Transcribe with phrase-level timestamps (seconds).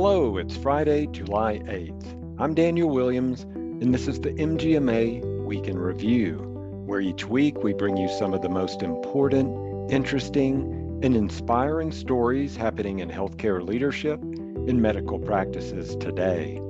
[0.00, 2.36] Hello, it's Friday, July 8th.
[2.38, 6.36] I'm Daniel Williams, and this is the MGMA Week in Review,
[6.86, 12.54] where each week we bring you some of the most important, interesting, and inspiring stories
[12.54, 16.60] happening in healthcare leadership and medical practices today.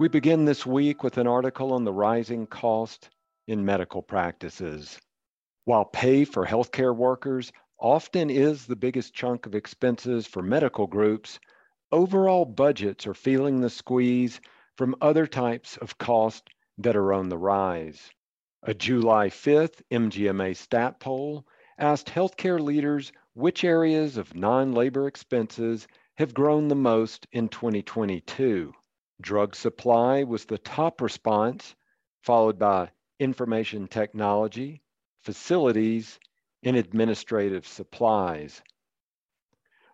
[0.00, 3.08] We begin this week with an article on the rising cost
[3.46, 4.98] in medical practices.
[5.64, 11.40] While pay for healthcare workers often is the biggest chunk of expenses for medical groups,
[11.90, 14.40] overall budgets are feeling the squeeze
[14.76, 16.48] from other types of cost
[16.78, 18.10] that are on the rise.
[18.62, 21.46] A July 5th MGMA stat poll
[21.78, 28.74] asked healthcare leaders which areas of non labor expenses have grown the most in 2022.
[29.20, 31.74] Drug supply was the top response,
[32.22, 34.82] followed by information technology,
[35.22, 36.18] facilities,
[36.62, 38.62] and administrative supplies.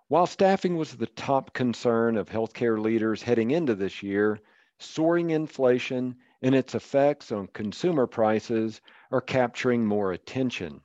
[0.09, 4.41] While staffing was the top concern of healthcare leaders heading into this year,
[4.79, 10.81] soaring inflation and its effects on consumer prices are capturing more attention.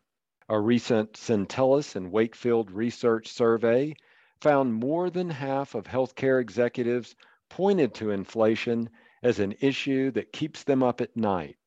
[0.49, 3.95] A recent Syntellis and Wakefield research survey
[4.39, 7.15] found more than half of healthcare executives
[7.47, 8.89] pointed to inflation
[9.21, 11.57] as an issue that keeps them up at night.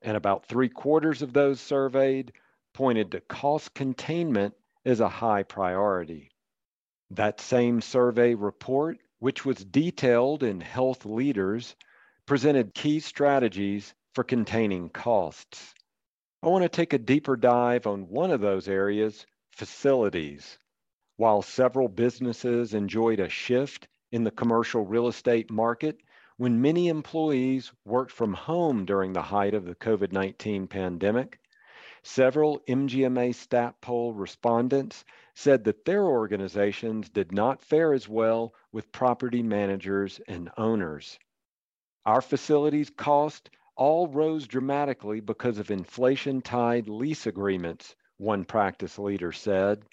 [0.00, 2.32] And about three quarters of those surveyed
[2.78, 6.30] pointed to cost containment as a high priority.
[7.10, 11.74] That same survey report, which was detailed in Health Leaders,
[12.24, 15.74] presented key strategies for containing costs.
[16.40, 20.56] I want to take a deeper dive on one of those areas facilities.
[21.16, 25.98] While several businesses enjoyed a shift in the commercial real estate market
[26.36, 31.40] when many employees worked from home during the height of the COVID 19 pandemic.
[32.02, 35.04] Several MGMA stat poll respondents
[35.34, 41.18] said that their organizations did not fare as well with property managers and owners.
[42.06, 49.32] Our facilities cost all rose dramatically because of inflation tied lease agreements, one practice leader
[49.32, 49.84] said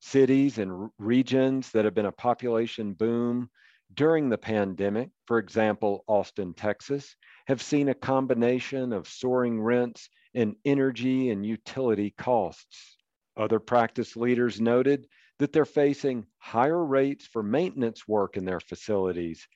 [0.00, 3.50] cities and regions that have been a population boom
[3.92, 10.56] during the pandemic, for example, Austin, Texas, have seen a combination of soaring rents and
[10.64, 12.96] energy and utility costs.
[13.36, 15.06] Other practice leaders noted
[15.38, 19.46] that they're facing higher rates for maintenance work in their facilities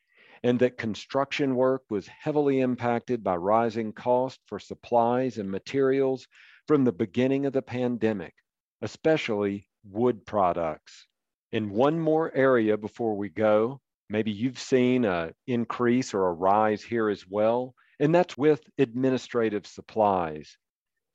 [0.44, 6.28] and that construction work was heavily impacted by rising costs for supplies and materials
[6.68, 8.34] from the beginning of the pandemic,
[8.82, 11.06] especially wood products.
[11.52, 13.80] In one more area before we go,
[14.10, 19.66] maybe you've seen an increase or a rise here as well, and that's with administrative
[19.66, 20.58] supplies.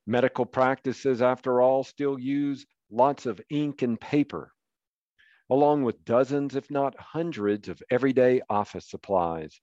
[0.09, 4.51] Medical practices, after all, still use lots of ink and paper,
[5.51, 9.61] along with dozens, if not hundreds, of everyday office supplies.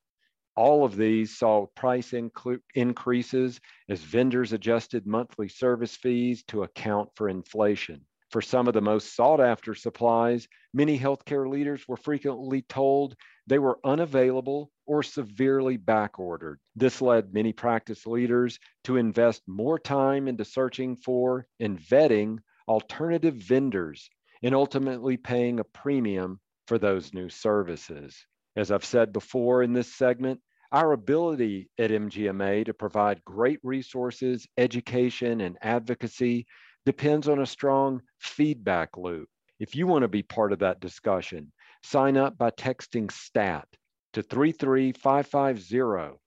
[0.54, 3.58] All of these saw price inc- increases
[3.88, 8.06] as vendors adjusted monthly service fees to account for inflation.
[8.36, 13.16] For some of the most sought after supplies, many healthcare leaders were frequently told
[13.46, 16.56] they were unavailable or severely backordered.
[16.74, 23.36] This led many practice leaders to invest more time into searching for and vetting alternative
[23.36, 24.10] vendors
[24.42, 28.26] and ultimately paying a premium for those new services.
[28.54, 30.42] As I've said before in this segment,
[30.72, 36.46] our ability at MGMA to provide great resources, education, and advocacy
[36.86, 39.28] depends on a strong feedback loop.
[39.58, 41.52] If you want to be part of that discussion,
[41.82, 43.66] sign up by texting STAT
[44.12, 46.18] to 33550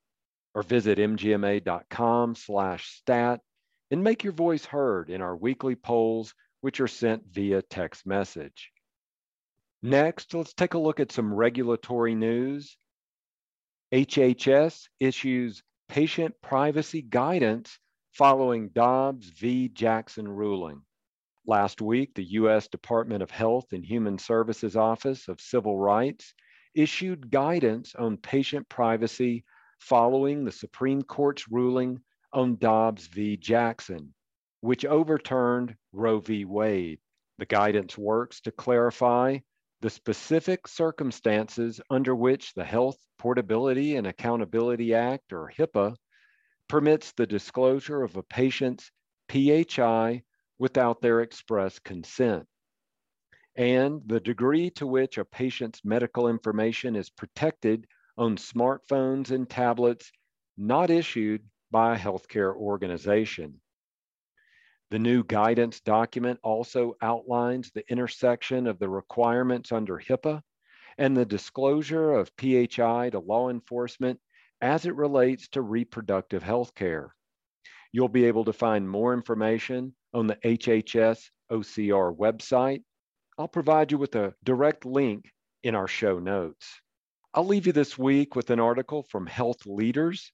[0.53, 3.39] or visit mgma.com slash stat
[3.89, 8.71] and make your voice heard in our weekly polls, which are sent via text message.
[9.81, 12.77] Next, let's take a look at some regulatory news.
[13.93, 17.79] HHS issues patient privacy guidance
[18.19, 19.69] following Dobbs v.
[19.69, 20.81] Jackson ruling.
[21.47, 22.67] Last week, the U.S.
[22.67, 26.33] Department of Health and Human Services Office of Civil Rights
[26.75, 29.45] issued guidance on patient privacy
[29.79, 32.01] following the Supreme Court's ruling
[32.33, 33.37] on Dobbs v.
[33.37, 34.13] Jackson,
[34.59, 36.43] which overturned Roe v.
[36.43, 36.99] Wade.
[37.37, 39.37] The guidance works to clarify
[39.79, 45.95] the specific circumstances under which the Health Portability and Accountability Act, or HIPAA,
[46.69, 48.91] permits the disclosure of a patient's
[49.29, 50.23] PHI
[50.59, 52.45] without their express consent,
[53.55, 57.87] and the degree to which a patient's medical information is protected
[58.17, 60.11] on smartphones and tablets
[60.57, 63.59] not issued by a healthcare organization.
[64.91, 70.41] The new guidance document also outlines the intersection of the requirements under HIPAA
[70.97, 74.19] and the disclosure of PHI to law enforcement
[74.61, 77.15] as it relates to reproductive health care.
[77.91, 82.83] You'll be able to find more information on the HHS OCR website.
[83.37, 85.31] I'll provide you with a direct link
[85.63, 86.81] in our show notes.
[87.33, 90.31] I'll leave you this week with an article from Health Leaders.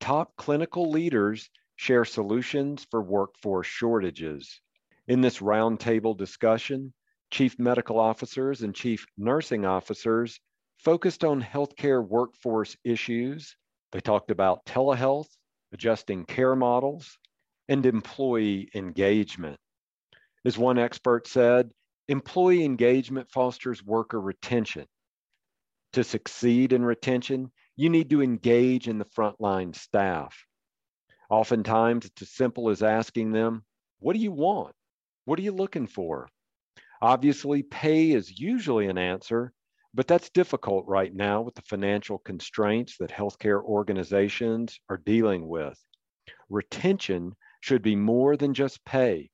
[0.00, 4.60] Top clinical leaders share solutions for workforce shortages.
[5.08, 6.92] In this roundtable discussion,
[7.30, 10.38] chief medical officers and chief nursing officers
[10.78, 13.56] focused on healthcare workforce issues.
[13.92, 15.28] They talked about telehealth,
[15.72, 17.18] adjusting care models,
[17.68, 19.58] and employee engagement.
[20.44, 21.70] As one expert said,
[22.08, 24.86] employee engagement fosters worker retention.
[25.92, 30.46] To succeed in retention, you need to engage in the frontline staff.
[31.30, 33.64] Oftentimes, it's as simple as asking them,
[34.00, 34.74] What do you want?
[35.26, 36.28] What are you looking for?
[37.00, 39.52] Obviously, pay is usually an answer,
[39.94, 45.78] but that's difficult right now with the financial constraints that healthcare organizations are dealing with.
[46.48, 49.30] Retention should be more than just pay,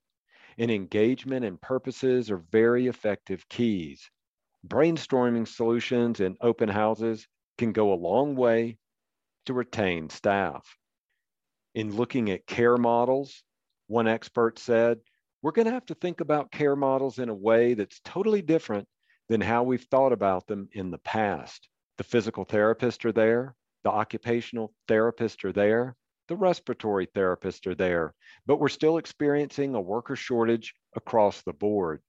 [0.58, 4.10] and engagement and purposes are very effective keys.
[4.66, 7.26] Brainstorming solutions and open houses
[7.58, 8.78] can go a long way
[9.46, 10.64] to retain staff
[11.78, 13.44] in looking at care models,
[13.86, 14.98] one expert said,
[15.42, 18.88] we're going to have to think about care models in a way that's totally different
[19.28, 21.68] than how we've thought about them in the past.
[21.98, 23.54] The physical therapists are there,
[23.84, 25.96] the occupational therapists are there,
[26.28, 28.14] the respiratory therapists are there,
[28.46, 32.02] but we're still experiencing a worker shortage across the board.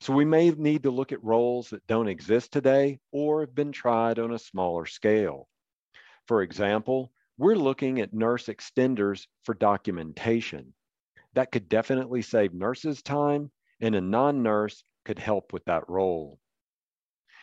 [0.00, 3.72] So we may need to look at roles that don't exist today or have been
[3.72, 5.48] tried on a smaller scale.
[6.26, 10.74] For example, we're looking at nurse extenders for documentation.
[11.34, 13.50] That could definitely save nurses time,
[13.80, 16.38] and a non nurse could help with that role.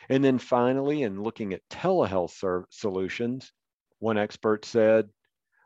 [0.09, 3.51] And then finally, in looking at telehealth solutions,
[3.99, 5.09] one expert said,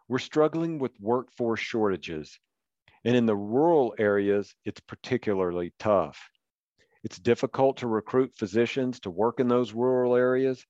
[0.07, 2.39] We're struggling with workforce shortages.
[3.03, 6.19] And in the rural areas, it's particularly tough.
[7.03, 10.65] It's difficult to recruit physicians to work in those rural areas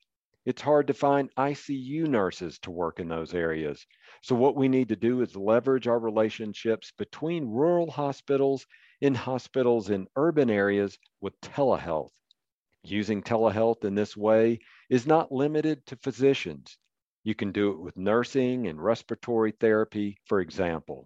[0.48, 3.86] it's hard to find ICU nurses to work in those areas.
[4.22, 8.66] So, what we need to do is leverage our relationships between rural hospitals
[9.02, 12.17] and hospitals in urban areas with telehealth.
[12.90, 16.78] Using telehealth in this way is not limited to physicians.
[17.24, 21.06] You can do it with nursing and respiratory therapy, for example.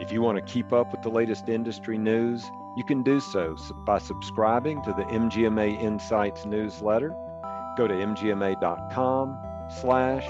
[0.00, 2.44] If you want to keep up with the latest industry news,
[2.76, 3.56] you can do so
[3.86, 7.14] by subscribing to the MGMA Insights newsletter
[7.76, 10.26] Go to mgma.com slash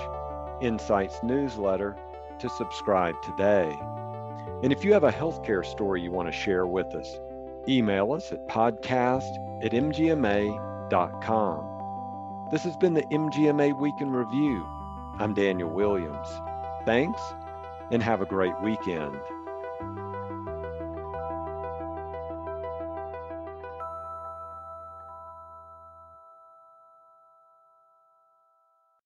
[0.61, 1.97] insights newsletter
[2.41, 3.79] to subscribe today.
[4.65, 7.21] And if you have a healthcare story you want to share with us,
[7.69, 10.57] email us at podcast at mgma.com.
[12.51, 14.65] This has been the MGMA Week in Review.
[15.19, 16.29] I'm Daniel Williams.
[16.85, 17.21] Thanks
[17.91, 19.17] and have a great weekend.